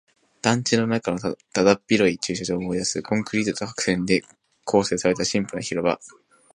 [0.41, 3.03] 団地の中のだだっ広い駐車場を思い出す。
[3.03, 4.23] コンクリートと白線で
[4.65, 5.99] 構成されたシンプルな広場。